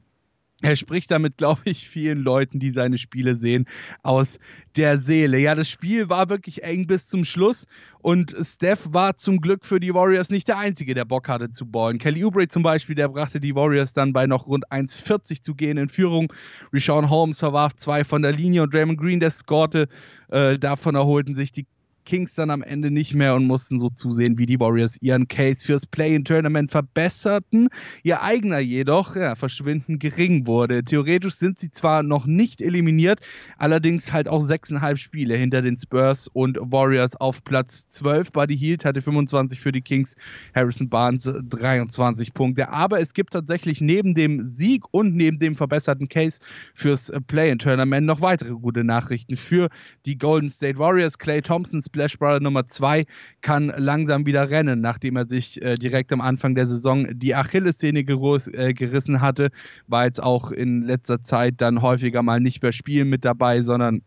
er 0.61 0.75
spricht 0.75 1.11
damit, 1.11 1.37
glaube 1.37 1.61
ich, 1.65 1.89
vielen 1.89 2.19
Leuten, 2.19 2.59
die 2.59 2.69
seine 2.69 2.97
Spiele 2.97 3.35
sehen, 3.35 3.65
aus 4.03 4.39
der 4.75 4.99
Seele. 4.99 5.39
Ja, 5.39 5.55
das 5.55 5.69
Spiel 5.69 6.09
war 6.09 6.29
wirklich 6.29 6.63
eng 6.63 6.87
bis 6.87 7.07
zum 7.07 7.25
Schluss 7.25 7.65
und 7.99 8.35
Steph 8.41 8.87
war 8.91 9.15
zum 9.17 9.41
Glück 9.41 9.65
für 9.65 9.79
die 9.79 9.93
Warriors 9.93 10.29
nicht 10.29 10.47
der 10.47 10.57
Einzige, 10.57 10.93
der 10.93 11.05
Bock 11.05 11.27
hatte 11.27 11.51
zu 11.51 11.65
ballen. 11.65 11.97
Kelly 11.97 12.23
Oubre 12.23 12.47
zum 12.47 12.63
Beispiel, 12.63 12.95
der 12.95 13.09
brachte 13.09 13.39
die 13.39 13.55
Warriors 13.55 13.93
dann 13.93 14.13
bei 14.13 14.27
noch 14.27 14.47
rund 14.47 14.67
1,40 14.71 15.41
zu 15.41 15.55
gehen 15.55 15.77
in 15.77 15.89
Führung. 15.89 16.31
Rashawn 16.71 17.09
Holmes 17.09 17.39
verwarf 17.39 17.75
zwei 17.75 18.03
von 18.03 18.21
der 18.21 18.31
Linie 18.31 18.63
und 18.63 18.73
Draymond 18.73 18.99
Green, 18.99 19.19
der 19.19 19.31
scorte. 19.31 19.87
Äh, 20.29 20.57
davon 20.57 20.95
erholten 20.95 21.35
sich 21.35 21.51
die 21.51 21.65
Kings 22.11 22.33
dann 22.33 22.49
am 22.49 22.61
Ende 22.61 22.91
nicht 22.91 23.13
mehr 23.13 23.35
und 23.35 23.47
mussten 23.47 23.79
so 23.79 23.87
zusehen, 23.87 24.37
wie 24.37 24.45
die 24.45 24.59
Warriors 24.59 24.97
ihren 25.01 25.29
Case 25.29 25.65
fürs 25.65 25.85
Play-in-Tournament 25.85 26.69
verbesserten. 26.69 27.69
Ihr 28.03 28.21
eigener 28.21 28.59
jedoch 28.59 29.15
ja, 29.15 29.33
verschwinden 29.35 29.97
gering 29.97 30.45
wurde. 30.45 30.83
Theoretisch 30.83 31.35
sind 31.35 31.57
sie 31.59 31.71
zwar 31.71 32.03
noch 32.03 32.25
nicht 32.25 32.59
eliminiert, 32.59 33.21
allerdings 33.57 34.11
halt 34.11 34.27
auch 34.27 34.41
sechseinhalb 34.41 34.97
Spiele 34.97 35.37
hinter 35.37 35.61
den 35.61 35.77
Spurs 35.77 36.27
und 36.33 36.57
Warriors 36.59 37.15
auf 37.15 37.41
Platz 37.45 37.87
12. 37.87 38.33
Buddy 38.33 38.57
Hield 38.57 38.83
hatte 38.83 39.01
25 39.01 39.61
für 39.61 39.71
die 39.71 39.79
Kings, 39.79 40.17
Harrison 40.53 40.89
Barnes 40.89 41.31
23 41.49 42.33
Punkte. 42.33 42.67
Aber 42.67 42.99
es 42.99 43.13
gibt 43.13 43.31
tatsächlich 43.31 43.79
neben 43.79 44.15
dem 44.15 44.43
Sieg 44.43 44.83
und 44.91 45.15
neben 45.15 45.39
dem 45.39 45.55
verbesserten 45.55 46.09
Case 46.09 46.41
fürs 46.73 47.09
Play-in-Tournament 47.27 48.05
noch 48.05 48.19
weitere 48.19 48.49
gute 48.49 48.83
Nachrichten 48.83 49.37
für 49.37 49.69
die 50.05 50.17
Golden 50.17 50.49
State 50.49 50.77
Warriors. 50.77 51.17
Clay 51.17 51.41
Thompson 51.41 51.81
Splash 52.01 52.17
Brother 52.17 52.39
Nummer 52.39 52.67
2 52.67 53.05
kann 53.41 53.71
langsam 53.77 54.25
wieder 54.25 54.49
rennen, 54.49 54.81
nachdem 54.81 55.17
er 55.17 55.27
sich 55.27 55.61
äh, 55.61 55.75
direkt 55.75 56.11
am 56.11 56.19
Anfang 56.19 56.55
der 56.55 56.65
Saison 56.65 57.07
die 57.11 57.35
Achillessehne 57.35 57.99
äh, 57.99 58.73
gerissen 58.73 59.21
hatte, 59.21 59.51
war 59.87 60.05
jetzt 60.05 60.21
auch 60.21 60.51
in 60.51 60.81
letzter 60.81 61.21
Zeit 61.21 61.55
dann 61.57 61.83
häufiger 61.83 62.23
mal 62.23 62.39
nicht 62.39 62.63
mehr 62.63 62.71
spielen 62.71 63.09
mit 63.09 63.23
dabei, 63.23 63.61
sondern 63.61 64.01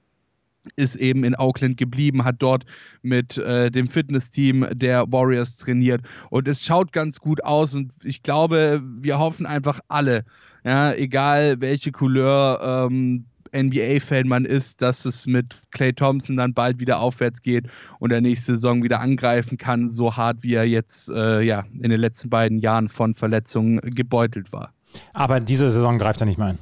ist 0.74 0.96
eben 0.96 1.22
in 1.22 1.36
Auckland 1.36 1.76
geblieben, 1.76 2.24
hat 2.24 2.36
dort 2.40 2.64
mit 3.02 3.38
äh, 3.38 3.70
dem 3.70 3.86
Fitnessteam 3.86 4.66
der 4.72 5.12
Warriors 5.12 5.56
trainiert. 5.56 6.00
Und 6.30 6.48
es 6.48 6.64
schaut 6.64 6.92
ganz 6.92 7.20
gut 7.20 7.44
aus 7.44 7.76
und 7.76 7.92
ich 8.02 8.24
glaube, 8.24 8.82
wir 9.00 9.20
hoffen 9.20 9.46
einfach 9.46 9.78
alle, 9.86 10.24
ja, 10.64 10.92
egal 10.94 11.60
welche 11.60 11.92
Couleur 11.92 12.88
ähm, 12.90 13.26
NBA-Fan 13.54 14.26
man 14.26 14.44
ist, 14.44 14.82
dass 14.82 15.04
es 15.04 15.26
mit 15.26 15.62
Clay 15.70 15.92
Thompson 15.92 16.36
dann 16.36 16.54
bald 16.54 16.80
wieder 16.80 16.98
aufwärts 16.98 17.42
geht 17.42 17.66
und 17.98 18.10
der 18.10 18.20
nächste 18.20 18.54
Saison 18.54 18.82
wieder 18.82 19.00
angreifen 19.00 19.58
kann, 19.58 19.88
so 19.88 20.16
hart 20.16 20.38
wie 20.42 20.54
er 20.54 20.64
jetzt 20.64 21.08
äh, 21.10 21.40
ja, 21.42 21.64
in 21.80 21.90
den 21.90 22.00
letzten 22.00 22.30
beiden 22.30 22.58
Jahren 22.58 22.88
von 22.88 23.14
Verletzungen 23.14 23.80
gebeutelt 23.80 24.52
war. 24.52 24.72
Aber 25.12 25.40
diese 25.40 25.70
Saison 25.70 25.98
greift 25.98 26.20
er 26.20 26.26
nicht 26.26 26.38
mehr 26.38 26.48
ein. 26.48 26.58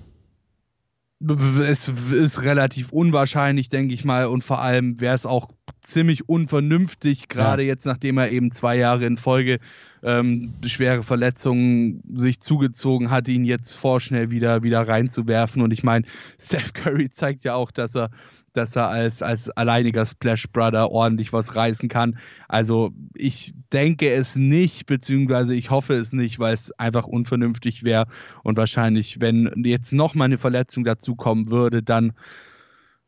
Es 1.60 1.88
ist 1.88 2.42
relativ 2.42 2.90
unwahrscheinlich, 2.90 3.68
denke 3.68 3.94
ich 3.94 4.04
mal, 4.04 4.26
und 4.26 4.42
vor 4.42 4.60
allem 4.60 5.00
wäre 5.00 5.14
es 5.14 5.26
auch 5.26 5.48
ziemlich 5.82 6.28
unvernünftig, 6.28 7.28
gerade 7.28 7.62
ja. 7.62 7.68
jetzt, 7.68 7.86
nachdem 7.86 8.18
er 8.18 8.30
eben 8.30 8.50
zwei 8.50 8.76
Jahre 8.76 9.06
in 9.06 9.16
Folge 9.16 9.58
ähm, 10.02 10.52
schwere 10.64 11.02
Verletzungen 11.02 12.02
sich 12.12 12.40
zugezogen 12.40 13.10
hat, 13.10 13.28
ihn 13.28 13.44
jetzt 13.44 13.74
vorschnell 13.74 14.30
wieder, 14.30 14.62
wieder 14.62 14.86
reinzuwerfen. 14.86 15.62
Und 15.62 15.72
ich 15.72 15.82
meine, 15.82 16.06
Steph 16.40 16.72
Curry 16.72 17.10
zeigt 17.10 17.44
ja 17.44 17.54
auch, 17.54 17.70
dass 17.70 17.94
er, 17.94 18.10
dass 18.52 18.76
er 18.76 18.88
als, 18.88 19.22
als 19.22 19.50
alleiniger 19.50 20.04
Splash 20.04 20.48
Brother 20.52 20.90
ordentlich 20.90 21.32
was 21.32 21.56
reißen 21.56 21.88
kann. 21.88 22.18
Also 22.48 22.92
ich 23.14 23.54
denke 23.72 24.12
es 24.12 24.36
nicht, 24.36 24.86
beziehungsweise 24.86 25.54
ich 25.54 25.70
hoffe 25.70 25.94
es 25.94 26.12
nicht, 26.12 26.38
weil 26.38 26.54
es 26.54 26.70
einfach 26.78 27.06
unvernünftig 27.06 27.84
wäre. 27.84 28.06
Und 28.42 28.56
wahrscheinlich, 28.56 29.20
wenn 29.20 29.50
jetzt 29.64 29.92
noch 29.92 30.14
mal 30.14 30.26
eine 30.26 30.38
Verletzung 30.38 30.84
dazukommen 30.84 31.50
würde, 31.50 31.82
dann 31.82 32.12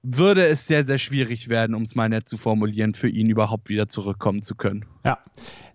würde 0.03 0.45
es 0.47 0.67
sehr, 0.67 0.85
sehr 0.85 0.99
schwierig 0.99 1.49
werden, 1.49 1.75
um 1.75 1.83
es 1.83 1.95
mal 1.95 2.09
nett 2.09 2.29
zu 2.29 2.37
formulieren, 2.37 2.95
für 2.95 3.09
ihn 3.09 3.31
überhaupt 3.31 3.71
wieder 3.71 3.89
zurückkommen 3.89 4.43
zu 4.43 4.55
können. 4.55 4.85
Ja, 5.05 5.19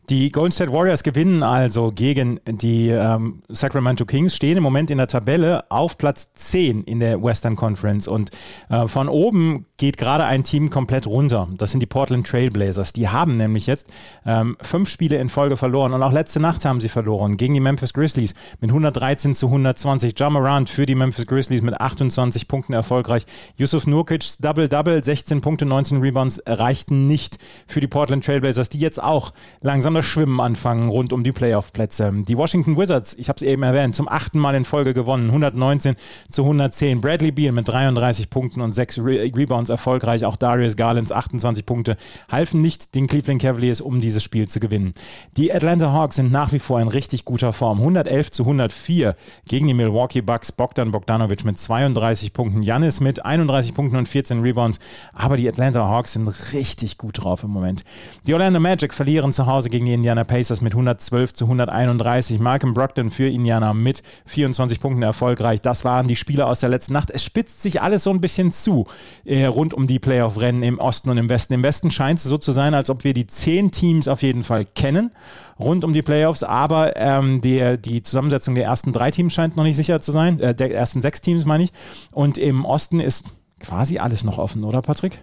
die 0.10 0.32
Golden 0.32 0.52
State 0.52 0.74
Warriors 0.74 1.04
gewinnen 1.04 1.44
also 1.44 1.92
gegen 1.92 2.40
die 2.48 2.90
ähm, 2.90 3.44
Sacramento 3.48 4.06
Kings, 4.06 4.36
stehen 4.36 4.58
im 4.58 4.64
Moment 4.64 4.90
in 4.90 4.98
der 4.98 5.08
Tabelle 5.08 5.70
auf 5.70 5.98
Platz 5.98 6.34
10 6.34 6.84
in 6.84 7.00
der 7.00 7.22
Western 7.22 7.56
Conference. 7.56 8.08
Und 8.08 8.32
äh, 8.70 8.88
von 8.88 9.08
oben 9.08 9.68
geht 9.78 9.98
gerade 9.98 10.26
ein 10.26 10.44
Team 10.44 10.72
komplett 10.72 11.06
runter. 11.06 11.48
Das 11.58 11.72
sind 11.72 11.80
die 11.82 11.86
Portland 11.86 12.26
Trailblazers. 12.26 12.92
Die 12.94 13.10
haben 13.10 13.38
nämlich 13.38 13.68
jetzt 13.68 13.88
ähm, 14.26 14.58
fünf 14.62 14.90
Spiele 14.90 15.18
in 15.18 15.30
Folge 15.30 15.58
verloren. 15.58 15.94
Und 15.94 16.02
auch 16.02 16.12
letzte 16.12 16.40
Nacht 16.40 16.66
haben 16.66 16.82
sie 16.82 16.90
verloren 16.90 17.38
gegen 17.38 17.54
die 17.54 17.60
Memphis 17.60 17.94
Grizzlies 17.94 18.34
mit 18.60 18.72
113 18.72 19.36
zu 19.36 19.46
120. 19.46 20.14
John 20.18 20.34
Morant 20.34 20.70
für 20.70 20.88
die 20.88 20.96
Memphis 20.96 21.28
Grizzlies 21.28 21.62
mit 21.62 21.80
28 21.80 22.48
Punkten 22.48 22.74
erfolgreich. 22.74 23.26
Yusuf 23.58 23.86
Nurkic's 23.86 24.40
Double-Double, 24.40 25.04
16 25.04 25.42
Punkte, 25.42 25.66
19 25.66 26.02
Rebounds 26.02 26.42
reichten 26.48 27.08
nicht 27.08 27.38
für 27.68 27.80
die 27.80 27.88
Portland 27.88 28.26
Trailblazers, 28.26 28.70
die 28.70 28.80
jetzt 28.80 29.02
auch 29.02 29.34
langsam 29.62 29.99
das 30.00 30.06
Schwimmen 30.06 30.40
anfangen 30.40 30.88
rund 30.88 31.12
um 31.12 31.26
die 31.26 31.34
Playoff-Plätze. 31.34 32.14
Die 32.26 32.38
Washington 32.38 32.78
Wizards, 32.78 33.16
ich 33.16 33.28
habe 33.28 33.36
es 33.36 33.42
eben 33.42 33.64
erwähnt, 33.64 33.96
zum 33.96 34.08
achten 34.08 34.40
Mal 34.40 34.56
in 34.56 34.64
Folge 34.64 34.94
gewonnen, 34.94 35.26
119 35.28 35.96
zu 36.30 36.44
110. 36.44 37.02
Bradley 37.02 37.32
Beal 37.32 37.52
mit 37.52 37.68
33 37.68 38.30
Punkten 38.30 38.62
und 38.62 38.72
6 38.72 39.00
Re 39.00 39.30
Rebounds 39.36 39.70
erfolgreich. 39.70 40.24
Auch 40.24 40.38
Darius 40.38 40.78
Garlands 40.78 41.12
28 41.12 41.66
Punkte 41.66 41.98
halfen 42.32 42.62
nicht 42.62 42.96
den 42.96 43.08
Cleveland 43.08 43.42
Cavaliers, 43.42 43.82
um 43.82 44.00
dieses 44.00 44.24
Spiel 44.24 44.48
zu 44.48 44.62
gewinnen. 44.62 44.94
Die 45.36 45.54
Atlanta 45.54 45.92
Hawks 45.92 46.16
sind 46.16 46.32
nach 46.32 46.54
wie 46.54 46.60
vor 46.60 46.80
in 46.80 46.88
richtig 46.88 47.26
guter 47.26 47.52
Form. 47.52 47.80
111 47.80 48.32
zu 48.32 48.44
104 48.44 49.18
gegen 49.50 49.68
die 49.68 49.74
Milwaukee 49.74 50.22
Bucks. 50.22 50.54
Bogdan 50.54 50.92
Bogdanovic 50.92 51.44
mit 51.44 51.60
32 51.60 52.32
Punkten, 52.32 52.64
Janis 52.64 53.02
mit 53.02 53.26
31 53.26 53.74
Punkten 53.74 53.98
und 53.98 54.08
14 54.08 54.40
Rebounds. 54.40 54.80
Aber 55.12 55.36
die 55.36 55.50
Atlanta 55.50 55.86
Hawks 55.90 56.14
sind 56.14 56.28
richtig 56.54 56.98
gut 56.98 57.22
drauf 57.22 57.44
im 57.44 57.50
Moment. 57.50 57.84
Die 58.26 58.34
Orlando 58.34 58.62
Magic 58.62 58.94
verlieren 58.94 59.34
zu 59.34 59.46
Hause 59.46 59.70
gegen 59.70 59.89
die 59.90 59.96
Indiana 59.96 60.24
Pacers 60.24 60.62
mit 60.62 60.74
112 60.74 61.34
zu 61.34 61.46
131. 61.46 62.40
Malcolm 62.40 62.74
Brogdon 62.74 63.10
für 63.10 63.28
Indiana 63.28 63.74
mit 63.74 64.04
24 64.28 64.80
Punkten 64.80 65.02
erfolgreich. 65.02 65.62
Das 65.62 65.84
waren 65.84 66.08
die 66.08 66.16
Spieler 66.16 66.48
aus 66.48 66.60
der 66.60 66.70
letzten 66.70 66.94
Nacht. 66.94 67.10
Es 67.12 67.24
spitzt 67.24 67.62
sich 67.62 67.82
alles 67.82 68.04
so 68.04 68.12
ein 68.12 68.22
bisschen 68.22 68.52
zu 68.52 68.88
äh, 69.26 69.46
rund 69.46 69.74
um 69.74 69.88
die 69.88 70.00
Playoff-Rennen 70.00 70.64
im 70.64 70.80
Osten 70.80 71.10
und 71.10 71.18
im 71.18 71.28
Westen. 71.28 71.54
Im 71.54 71.64
Westen 71.64 71.92
scheint 71.92 72.20
es 72.20 72.26
so 72.26 72.38
zu 72.38 72.52
sein, 72.52 72.74
als 72.74 72.90
ob 72.90 73.04
wir 73.04 73.14
die 73.14 73.28
zehn 73.28 73.72
Teams 73.72 74.08
auf 74.08 74.22
jeden 74.22 74.44
Fall 74.44 74.66
kennen 74.66 75.12
rund 75.60 75.84
um 75.84 75.92
die 75.92 76.02
Playoffs, 76.02 76.44
aber 76.44 76.96
ähm, 76.96 77.42
die, 77.42 77.78
die 77.78 78.02
Zusammensetzung 78.02 78.56
der 78.56 78.64
ersten 78.64 78.94
drei 78.94 79.12
Teams 79.12 79.34
scheint 79.34 79.58
noch 79.58 79.66
nicht 79.66 79.76
sicher 79.76 80.00
zu 80.00 80.14
sein, 80.14 80.40
äh, 80.40 80.56
der 80.56 80.74
ersten 80.74 81.02
sechs 81.02 81.20
Teams 81.20 81.44
meine 81.44 81.66
ich. 81.66 81.72
Und 82.12 82.38
im 82.38 82.64
Osten 82.64 83.02
ist 83.02 83.26
quasi 83.60 83.98
alles 83.98 84.24
noch 84.24 84.38
offen, 84.38 84.64
oder 84.64 84.82
Patrick? 84.82 85.20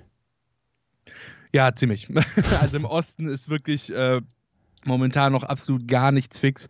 Ja, 1.52 1.74
ziemlich. 1.74 2.08
Also 2.60 2.76
im 2.76 2.84
Osten 2.84 3.28
ist 3.28 3.48
wirklich 3.48 3.90
äh, 3.90 4.20
momentan 4.86 5.32
noch 5.32 5.44
absolut 5.44 5.86
gar 5.88 6.12
nichts 6.12 6.38
fix. 6.38 6.68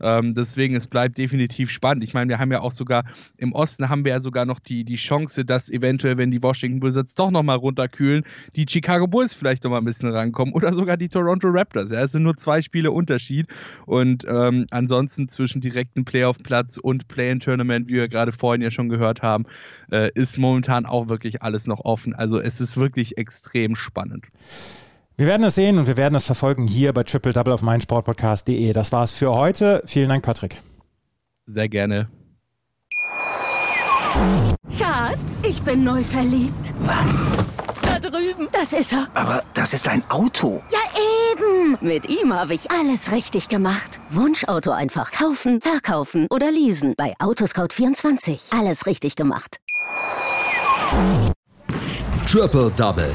Ähm, 0.00 0.34
deswegen, 0.34 0.74
es 0.74 0.86
bleibt 0.86 1.18
definitiv 1.18 1.70
spannend. 1.70 2.04
Ich 2.04 2.14
meine, 2.14 2.28
wir 2.28 2.38
haben 2.38 2.52
ja 2.52 2.60
auch 2.60 2.72
sogar, 2.72 3.04
im 3.38 3.52
Osten 3.52 3.88
haben 3.88 4.04
wir 4.04 4.12
ja 4.12 4.20
sogar 4.20 4.44
noch 4.44 4.60
die, 4.60 4.84
die 4.84 4.96
Chance, 4.96 5.44
dass 5.44 5.70
eventuell, 5.70 6.18
wenn 6.18 6.30
die 6.30 6.42
Washington 6.42 6.82
Wizards 6.82 7.14
doch 7.14 7.30
nochmal 7.30 7.56
runterkühlen, 7.56 8.24
die 8.56 8.66
Chicago 8.68 9.06
Bulls 9.06 9.34
vielleicht 9.34 9.64
nochmal 9.64 9.80
ein 9.80 9.84
bisschen 9.84 10.10
rankommen 10.10 10.54
oder 10.54 10.72
sogar 10.72 10.96
die 10.96 11.08
Toronto 11.08 11.48
Raptors. 11.48 11.90
Ja, 11.90 12.02
es 12.02 12.12
sind 12.12 12.22
nur 12.22 12.36
zwei 12.36 12.62
Spiele 12.62 12.90
Unterschied 12.90 13.46
und 13.86 14.24
ähm, 14.28 14.66
ansonsten 14.70 15.28
zwischen 15.28 15.60
direkten 15.60 16.04
Playoff-Platz 16.04 16.78
und 16.78 17.08
Play-in-Tournament, 17.08 17.88
wie 17.88 17.94
wir 17.94 18.08
gerade 18.08 18.32
vorhin 18.32 18.62
ja 18.62 18.70
schon 18.70 18.88
gehört 18.88 19.22
haben, 19.22 19.46
äh, 19.90 20.10
ist 20.14 20.38
momentan 20.38 20.86
auch 20.86 21.08
wirklich 21.08 21.42
alles 21.42 21.66
noch 21.66 21.80
offen. 21.84 22.14
Also 22.14 22.40
es 22.40 22.60
ist 22.60 22.76
wirklich 22.76 23.16
extrem 23.16 23.76
spannend. 23.76 24.26
Wir 25.18 25.26
werden 25.26 25.44
es 25.44 25.54
sehen 25.54 25.78
und 25.78 25.86
wir 25.86 25.96
werden 25.96 26.14
es 26.14 26.24
verfolgen 26.24 26.66
hier 26.66 26.92
bei 26.92 27.02
Triple 27.02 27.32
Double 27.32 27.54
auf 27.54 27.62
meinsportpodcast.de. 27.62 28.74
Das 28.74 28.92
war's 28.92 29.12
für 29.12 29.32
heute. 29.32 29.82
Vielen 29.86 30.10
Dank, 30.10 30.22
Patrick. 30.22 30.60
Sehr 31.46 31.70
gerne. 31.70 32.10
Schatz, 34.76 35.42
ich 35.42 35.62
bin 35.62 35.84
neu 35.84 36.02
verliebt. 36.02 36.74
Was? 36.80 37.26
Da 37.80 37.98
drüben. 37.98 38.48
Das 38.52 38.74
ist 38.74 38.92
er. 38.92 39.08
Aber 39.14 39.42
das 39.54 39.72
ist 39.72 39.88
ein 39.88 40.02
Auto. 40.10 40.62
Ja, 40.70 40.80
eben. 41.32 41.78
Mit 41.80 42.10
ihm 42.10 42.34
habe 42.34 42.52
ich 42.52 42.70
alles 42.70 43.10
richtig 43.10 43.48
gemacht. 43.48 44.00
Wunschauto 44.10 44.70
einfach 44.70 45.12
kaufen, 45.12 45.62
verkaufen 45.62 46.26
oder 46.28 46.50
leasen. 46.50 46.92
Bei 46.94 47.14
Autoscout24. 47.20 48.58
Alles 48.58 48.84
richtig 48.84 49.16
gemacht. 49.16 49.60
Triple 52.26 52.70
Double 52.76 53.14